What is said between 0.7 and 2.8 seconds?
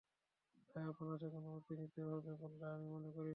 তাই আপনার থেকে অনুমতি নিতে হবে বলে